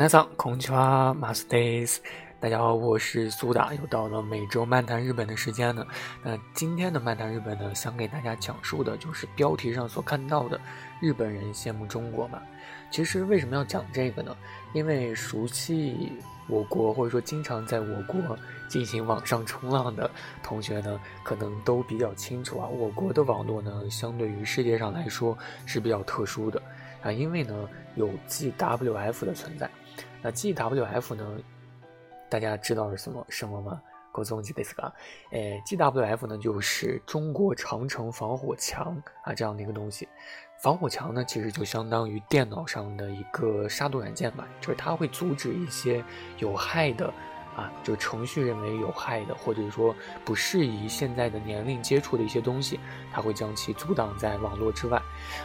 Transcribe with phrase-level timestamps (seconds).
[0.00, 2.02] 皆さん、こんにちは、マスです。
[2.40, 5.86] 大家好，我是苏打，又到了每周漫谈日本的时间了。
[6.22, 10.60] 那今天的漫谈日本呢，想给大家讲述的就是标题上所看到的
[11.00, 12.42] 日本人羡慕中国嘛。
[12.90, 14.36] 其实为什么要讲这个呢？
[14.74, 16.12] 因为熟悉
[16.46, 18.36] 我国或者说经常在我国
[18.68, 20.10] 进行网上冲浪的
[20.42, 22.68] 同学呢，可能都比较清楚啊。
[22.68, 26.60] 我国的网络呢，相对于世界上来说是比较特殊的
[27.02, 29.70] 啊，因为呢有 GWF 的存在。
[30.22, 31.38] 那 GWF 呢？
[32.28, 33.80] 大家知道是什么什么吗？
[34.12, 34.90] ご存知ですか？
[35.30, 40.08] 诶，GWF 呢就是中国长城防火墙啊这样的一个东西。
[40.58, 46.02] 防火墙呢其实就相当于电脑上的一个杀毒软件吧，就是它会阻止一些
[46.38, 47.12] 有害的
[47.54, 52.80] 啊，就程序认为有害的或者说不适宜现在的年龄接触的一些东西，
[53.12, 55.00] 它会将其阻挡在网络之外。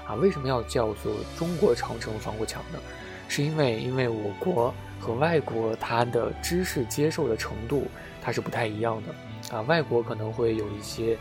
[0.08, 2.80] 啊，为什么要叫做中国长城防火墙呢？
[3.29, 7.87] 是因为，因为我国和外国它的知识接受的程度
[8.23, 9.61] 它是不太一样的啊。
[9.63, 11.17] 外国可能会有一些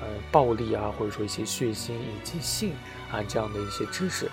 [0.00, 2.72] 呃暴力啊，或者说一些血腥以及性
[3.10, 4.30] 啊这样的一些知识，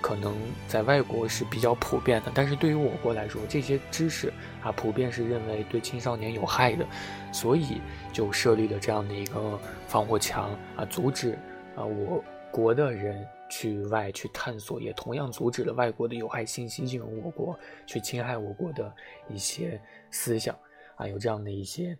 [0.00, 0.34] 可能
[0.66, 2.32] 在外国是比较普遍的。
[2.34, 4.32] 但是对于我国来说，这些知识
[4.62, 6.86] 啊普遍是认为对青少年有害的，
[7.32, 7.80] 所以
[8.12, 11.38] 就设立了这样的一个防火墙啊，阻止
[11.76, 13.26] 啊我国的人。
[13.50, 18.94] 去外去探索，也同样阻止了外国的有害信息进入我国，去侵害我国的
[19.28, 19.78] 一些
[20.10, 20.56] 思想
[20.94, 21.98] 啊，有这样的一些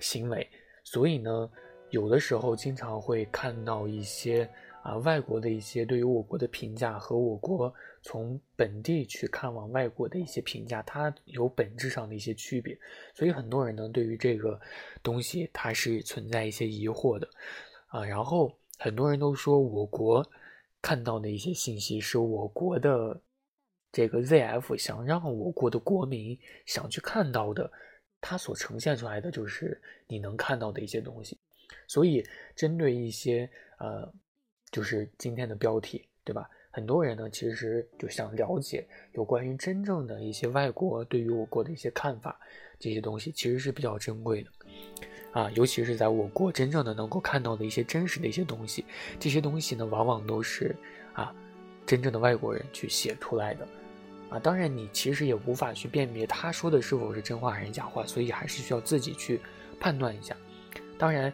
[0.00, 0.46] 行为。
[0.82, 1.48] 所以呢，
[1.90, 4.50] 有的时候经常会看到一些
[4.82, 12.76] 啊外国的一些对于我国的评价和我国从本地去看望外国的一些评价，它有本质上的一些区别。
[13.14, 14.60] 所以很多人呢，对于这个
[15.04, 17.28] 东西它是存在一些疑惑的
[17.86, 18.04] 啊。
[18.04, 20.28] 然后很多人都说我国。
[20.82, 23.20] 看到的一些信息是我国的
[23.92, 27.70] 这个 ZF 想让我国的国民想去看到的，
[28.20, 31.38] 它所呈现出来的就是你能看到的一些东西。
[31.86, 32.24] 所以，
[32.56, 33.48] 针对一些
[33.78, 34.12] 呃，
[34.70, 36.48] 就是今天的标题，对吧？
[36.72, 42.40] 很多人呢其实就想了解有关于真正的一些外国对于我国的一些看法，
[42.78, 44.50] 这些东西其实是比较珍贵的。
[45.32, 48.84] 啊，尤其是在我国真正的能够看到的一些真实的一些东西，
[49.18, 50.74] 这些东西呢，往往都是
[51.12, 51.32] 啊，
[51.86, 53.68] 真正的外国人去写出来的，
[54.28, 59.40] 啊，当然你其实也无法去辨别他说的是否是真话还是假话，所以还是需要自己去
[59.78, 60.36] 判断一下。
[60.98, 61.32] 当然，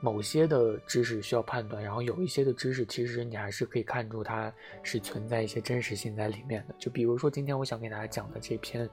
[0.00, 4.50] 某些的知识需要判断，然后有一些的知识其实你还是可以看出它
[4.82, 6.74] 是存在一些真实性在里面的。
[6.78, 8.88] 就比如说今天我想给大家讲的这篇。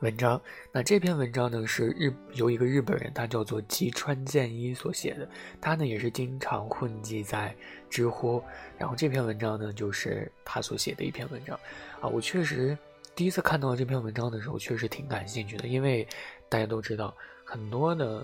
[0.00, 0.38] 文章，
[0.72, 5.26] 那这篇文章呢是日由一个日本人，他叫做吉川健一所写的，
[5.58, 7.54] 他呢也是经常混迹在
[7.88, 8.42] 知乎，
[8.76, 11.58] 然后这篇文章呢就是他所写的一篇文章，
[12.02, 12.76] 啊，我确实
[13.14, 16.06] 第一次看到这篇文章的时候，确实挺感兴趣的，因为
[16.50, 18.22] 大家都知道，很多的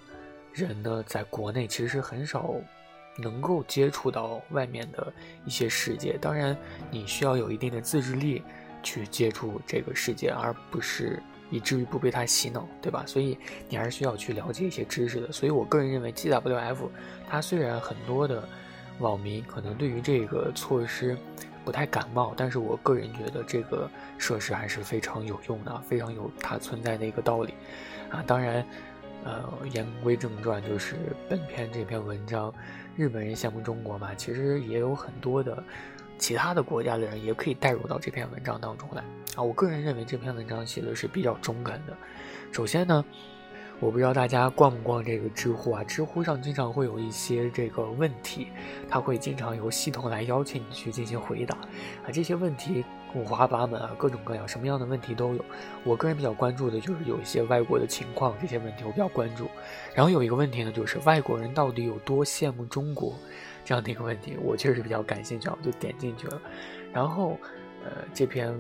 [0.53, 2.55] 人呢在国内其实很少
[3.17, 5.11] 能够接触到外面的
[5.47, 6.55] 一些世界，当然
[6.91, 8.43] 你需要有一定的自制力
[8.83, 11.19] 去接触这个世界，而不是。
[11.53, 13.05] 以至于不被他洗脑，对吧？
[13.07, 15.31] 所以你还是需要去了解一些知识的。
[15.31, 16.89] 所以我个人认为，GWF
[17.29, 18.43] 它虽然很多的
[18.99, 21.17] 网民可能对于这个措施
[21.63, 27.53] 不太感冒，但是我个人觉得这个设施还是非常有用的，非常有它存在的一个道理
[28.11, 28.25] 啊。
[28.27, 28.67] 当然，
[29.23, 30.97] 呃，言归正传，就是
[31.29, 32.53] 本篇这篇文章，
[32.97, 35.63] 日本人羡慕中国嘛，其实也有很多的。
[36.23, 39.03] 其他的国家的人也可以带入到这篇文章当中来
[39.35, 39.43] 啊！
[39.43, 41.97] 我个人认为这篇文章写的是比较中肯的。
[42.53, 43.05] 首先呢，
[43.81, 45.83] 我不知道大家逛不逛这个知乎啊？
[45.83, 48.53] 知乎上经常会有一些这个问题，
[48.89, 52.13] 它会经常由系统来邀请你去进行回答啊。
[52.13, 52.85] 这些问题
[53.17, 55.45] 五花八门啊，各种各样，什么样的问题都有。
[55.83, 59.51] 我个人比较关注的就是有一些外国的情况，这些问题我比较关注。
[59.93, 63.13] 然后有一个问题呢，就是外国人到底有多羡慕中国？
[63.65, 66.41] 这样的一个问题，我确实比较感兴趣啊，我就点进去了。
[66.93, 67.39] 然后，
[67.85, 68.53] 呃，这篇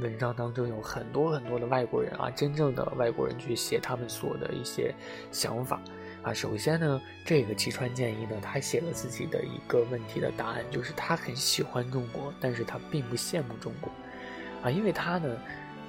[0.00, 4.94] 文章当中有很多很多的外国人啊，真正的外国人去写他们所的一些
[5.30, 5.80] 想法
[6.22, 6.32] 啊。
[6.32, 13.90] 首先呢，这个吉川健一呢，他写了自己的一个问题的答案，就是他很喜欢中国，但是他并不羡慕中国
[14.62, 15.36] 啊，因为他呢，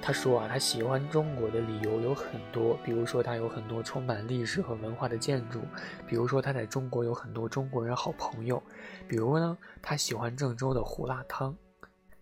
[0.02, 5.60] 他说啊，他喜欢中国的理由有很多，比如说他有很多充满历史和文化的建筑，
[6.06, 8.62] 比如说他在中国有很多中国人好朋友，
[9.06, 11.54] 比如呢，他喜欢郑州的胡辣汤，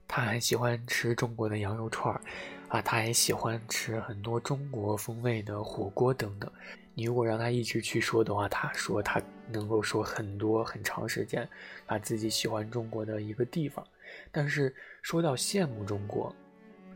[0.07, 2.21] 他还喜欢吃中国的羊肉串儿，
[2.69, 6.51] 啊，他还喜欢吃很多中国风味的火锅等等。
[6.95, 9.23] 你如果让他一直去说的话，他说他
[9.53, 11.49] 能够说很多很长时间，
[11.87, 13.87] 他自己喜欢中国的一个地方。
[14.33, 16.35] 但是说到羡慕中国，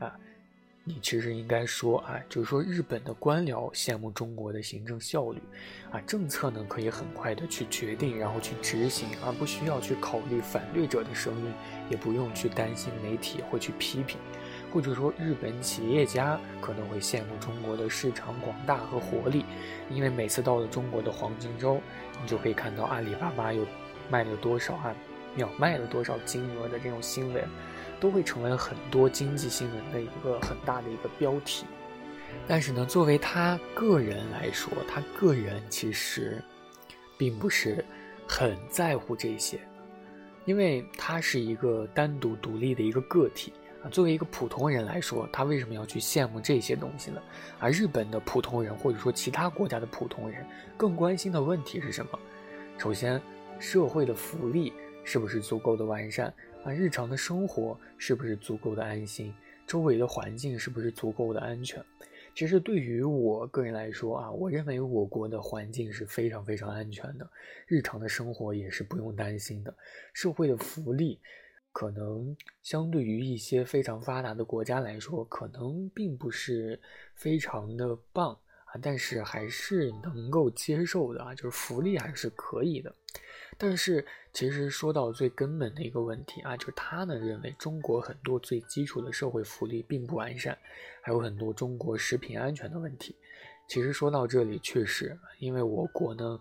[0.00, 0.18] 啊，
[0.84, 5.40] 你其实应该说啊，就是说日本的官僚羡慕中国的行政效率，
[5.92, 11.52] 啊，政策呢可以很快的去决定，然后去执行，而不需要去考虑反对者的声音，
[11.88, 14.18] 也不用去担心媒体会去批评。
[14.72, 19.44] 或者说，日本企业家可能会羡慕中国的市场广大和活力，
[19.88, 21.80] 因为每次到了中国的黄金周，
[22.20, 23.64] 你就可以看到阿里巴巴又
[24.10, 24.92] 卖了多少啊，
[25.36, 27.44] 秒卖了多少金额的这种新闻，
[28.02, 31.64] 都会成为很多经济新闻的一个很大的一个标题。
[32.48, 36.42] 但是呢，作为他个人来说，他个人其实
[37.16, 37.84] 并不是
[38.26, 39.60] 很在乎这些，
[40.46, 43.52] 因为他是一个单独独立的一个个体。
[43.84, 47.20] 啊，作为一个普通人来说，他为什么要去羡慕这些东西呢？
[47.60, 50.44] 而日本的普通人，或者说其他国家的普通人，
[50.76, 52.18] 更关心的问题是什么？
[52.78, 53.22] 首先，
[53.60, 54.72] 社会的福利
[55.04, 56.32] 是不是足够的完善？
[56.64, 59.34] 啊，日常的生活是不是足够的安心？
[59.66, 61.84] 周围的环境是不是足够的安全？
[62.36, 67.28] 其实对于我个人来说啊，我认为我国的环境是非常非常安全的，
[67.66, 69.74] 日常的生活也是不用担心的，
[70.12, 71.18] 社会的福利。
[71.72, 76.78] 可能相对于一些非常发达的国家来说，可能并不是
[77.16, 82.94] 非常的棒啊，但是还是能够接受的啊，就是福利还是可以的。
[83.58, 90.58] 但是其实说到最根本的一个问题啊，就是他呢认为中国很多最基础的社会福利并不完善，
[91.00, 93.14] 还有很多中国食品安全的问题。
[93.68, 96.40] 其实说到这里，确实，因为我国呢。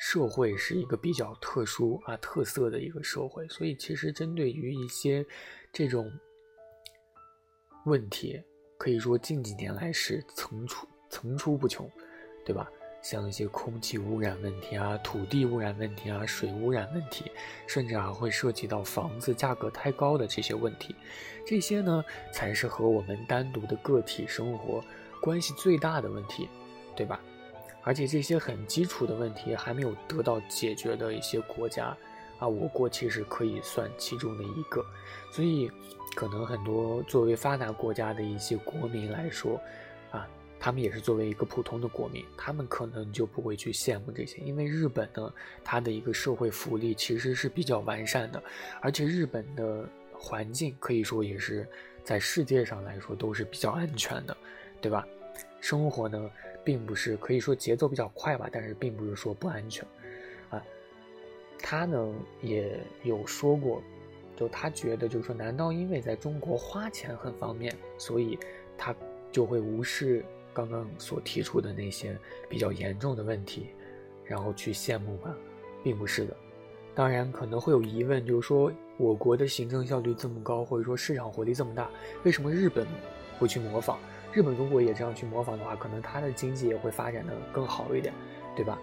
[0.00, 5.26] 社会是一个比较特殊啊、特色的一个社会，所以其实针对于一些
[5.72, 6.08] 这种
[7.84, 8.40] 问题，
[8.78, 11.90] 可以说近几年来是层出层出不穷，
[12.44, 12.70] 对吧？
[13.00, 17.30] 像一些空气污染问题啊、土地污染问题啊、水污染问题，
[17.66, 20.94] 甚至还会涉及到房子价格太高的这些问题，
[21.46, 24.82] 这些呢才是和我们单独的个体生活
[25.20, 26.48] 关系最大的问题，
[26.94, 27.20] 对吧？
[27.84, 31.96] 而且这些很基础的问题还没有得到解决的一些国家，
[32.38, 34.84] 啊，我国其实可以算其中的一个。
[35.32, 35.70] 所以，
[36.14, 39.58] 可能很多作为发达国家的一些国民来说，
[40.10, 40.28] 啊，
[40.60, 45.32] 他们也是作为一个普通的国民，他们可能就不会去羡慕这些，因为日本呢，
[45.62, 48.42] 它的一个社会福利其实是比较完善的，
[48.80, 51.66] 而且日本的环境可以说也是
[52.02, 54.36] 在世界上来说都是比较安全的，
[54.80, 55.06] 对吧？
[55.60, 56.30] 生活呢？
[56.64, 59.86] 并不是可以说节奏比较快吧，但是并不是说不安全，
[60.50, 60.62] 啊，
[61.58, 63.82] 他呢也有说过，
[64.36, 68.38] 就他觉得就是说，难道因为在中国花钱很方便，所以
[68.76, 68.94] 他
[69.32, 70.22] 就会无视
[70.58, 72.18] 刚刚所提出的那些
[72.48, 73.68] 比较严重的问题，
[74.24, 75.32] 然后去羡慕吧？
[75.84, 76.36] 并不是的，
[76.96, 81.88] 当然可能会有疑问，就是说我国的行政效率这么高，或者说市场活力这么大，
[82.24, 82.84] 为什么日本
[83.38, 83.98] 不去模仿？
[84.32, 88.12] 日本如果也这样去模仿的话，可能它的经济也会发展的更好一点，
[88.56, 88.76] 对吧？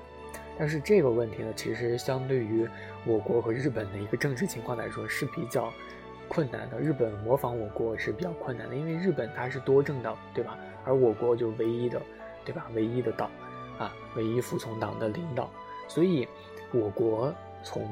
[0.57, 2.65] 但是这个问题呢，其实相对于
[3.05, 5.73] 我国和日本的一个政治情况来说是比较
[6.29, 6.79] 困难的。
[6.79, 10.57] 日本模仿我国是比较困难的，因为日本它是多政党，对吧？
[10.85, 12.01] 而我国就唯一的，
[12.45, 12.67] 对吧？
[12.73, 13.29] 唯一的党，
[13.77, 15.49] 啊，唯一服从党的领导，
[15.87, 16.27] 所以
[16.71, 17.87] 我国从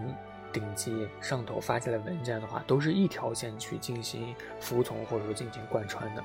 [0.52, 6.24] 顶级上头发下来文件的话，都是一条线去进行服从或者说进行贯穿的。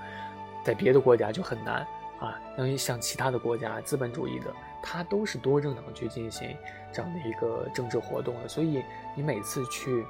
[0.65, 1.87] 在别的国家就很难
[2.21, 6.55] 啊，因为像其他的国家，资本主义的，它都是多政党去进行
[6.93, 8.83] 这样的一个政治活动的，所以
[9.15, 10.05] 你每次去，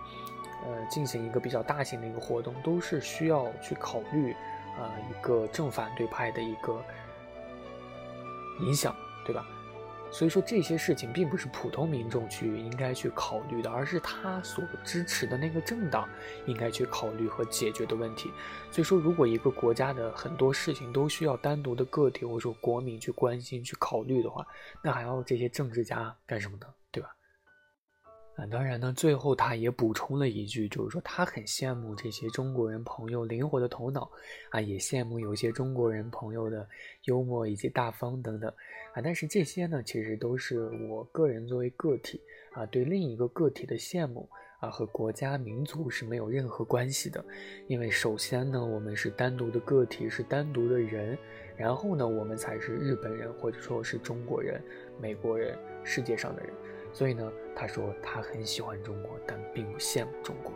[0.67, 4.35] 呃，进行一个比较大型的一个活动，都是需要去考虑，
[4.79, 6.83] 呃，一个正反对派的一个
[8.61, 8.95] 影响，
[9.25, 9.45] 对吧？
[10.11, 16.09] 所以说这些事情并不是普通民众去应该去考虑的，而是他所支持的那个政党
[16.47, 18.31] 应该去考虑和解决的问题。
[18.71, 24.47] 所以说，如果一个国家的很多事情都需要单独的个体或者说国民去关心、去考虑的话，
[24.81, 26.67] 那还要这些政治家干什么呢？
[28.39, 34.09] 啊，当然呢，最后他也补充了一句，就是说他很羡慕这些中国人朋友灵活的头脑，
[34.51, 36.65] 啊，也羡慕有些中国人朋友的
[37.07, 38.49] 幽默以及大方等等，
[38.95, 42.21] 啊，但是这些呢，其实都是我个人作为个体
[42.53, 44.29] 啊对另一个个体的羡慕
[44.61, 47.25] 啊，和国家民族是没有任何关系的。
[47.67, 51.19] 因为首先呢，我们是单独的个体，是单独的人，
[51.57, 54.63] 然后呢，我们才是日本人，或者说是中国人、
[55.01, 56.55] 美国人、世界上的人。
[56.91, 60.53] 所以呢，他说他很喜欢中国，但并不羡慕中国。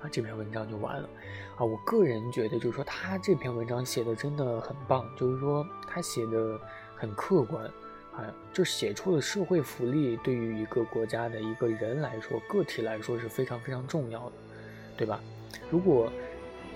[0.00, 1.08] 啊，这篇文章就完了。
[1.56, 6.60] 啊，我个人觉得，就是说他这篇文章写的真的很棒，就是说他写的
[6.94, 7.64] 很客观。
[8.14, 14.32] 啊，就写出了社会福利对于一个国家的一个人来说，个体来说是非常非常重要的，
[14.96, 15.20] 对吧？
[15.68, 16.08] 如果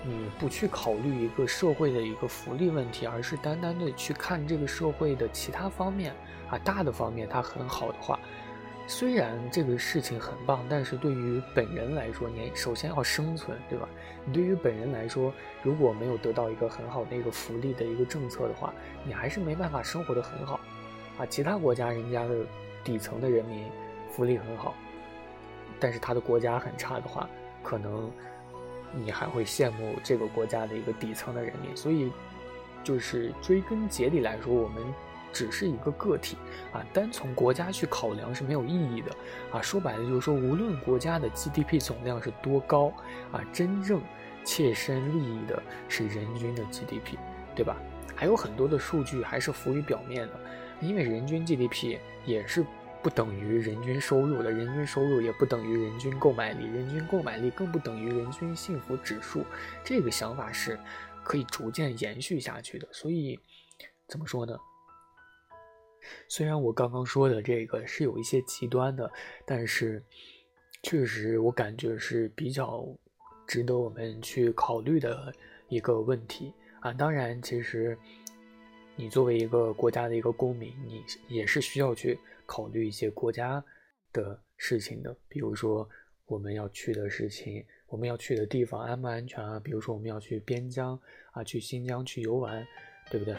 [0.03, 6.13] 你不去考虑一个社会的一个福利问题，而是单单的去看这个社会的其他方面
[6.49, 8.19] 啊，大的方面它很好的话，
[8.89, 13.87] 虽然这个事情很棒，但是对于本人来说，你首先要生存，对吧？
[14.25, 15.31] 你对于本人来说，
[15.61, 18.73] 如果没有得到一个很好的一个福利的一个政策的话，
[19.05, 20.59] 你还是没办法生活的很好。
[21.19, 22.43] 啊，其他国家人家的
[22.83, 23.63] 底层的人民
[24.09, 24.73] 福利很好，
[25.79, 27.29] 但是他的国家很差的话，
[27.61, 28.11] 可能
[28.91, 31.77] 你还会羡慕这个国家的一个底层的人民。
[31.77, 32.11] 所以，
[32.83, 34.81] 就是追根结底来说，我们
[35.31, 36.37] 只是一个个体
[36.73, 39.11] 啊，单从国家去考量是没有意义的
[39.51, 39.61] 啊。
[39.61, 42.93] 说白了就是说，无论国家的 GDP 总量是多高
[43.31, 44.01] 啊，真正
[44.43, 47.17] 切身利益的是人均的 GDP，
[47.55, 47.77] 对吧？
[48.15, 50.33] 还有很多的数据还是浮于表面的。
[50.81, 52.65] 因为人均 GDP 也是
[53.03, 59.45] 不等于人均收入的，人均收入也不等于人均购买力，人均购买力更不等于人均幸福指数。
[59.83, 60.79] 这个想法是
[61.23, 62.87] 可以逐渐延续下去的。
[62.91, 63.39] 所以，
[64.07, 64.57] 怎么说呢？
[66.27, 69.11] 虽然我刚刚说的这个是有一些极端的，
[69.45, 70.03] 但是
[70.83, 72.85] 确实我感觉是比较
[73.47, 75.33] 值得我们去考虑的
[75.67, 76.93] 一个问题啊。
[76.93, 77.97] 当然，其实。
[79.01, 83.63] 你作为一个国家的一个公民，你也是需要去考虑一些国家
[84.11, 85.87] 的事情的，比如说
[86.25, 89.57] 我们要去的事情，我们要去的地方安不安全啊？
[89.57, 90.99] 比如说我们要去边疆
[91.31, 92.67] 啊，去新疆去游玩，
[93.09, 93.33] 对不对？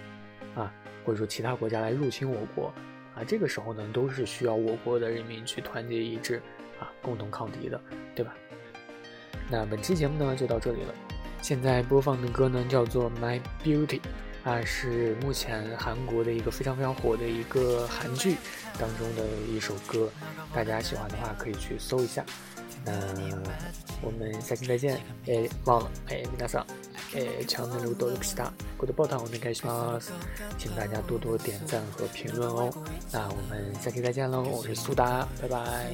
[0.55, 0.73] 啊，
[1.05, 2.73] 或者说其他国家来入侵我国
[3.15, 6.43] 啊，这个时候呢，都是需要我国的人民去团结一致
[6.79, 7.81] 啊，共同抗敌的，
[8.15, 8.35] 对吧？
[9.51, 10.95] 那本期节目呢就到这里了，
[11.43, 13.87] 现在播放的歌呢叫做《My Beauty》。
[14.43, 18.37] 啊，是目前韩国的一个非常非常火的一个韩剧
[18.79, 20.11] 当中的一首歌，
[20.55, 22.25] 大家喜欢的话可以去搜一下。
[22.86, 22.92] 那
[24.02, 25.00] 我们下期再见。
[25.28, 26.66] 哎，忘了，哎，皆さん、
[27.16, 30.12] えチャンネル登録した、グッドボタンお願いします。
[30.58, 32.70] 请大家多多点赞和评论哦。
[33.12, 35.92] 那我们下期再见喽，我是苏达，拜拜。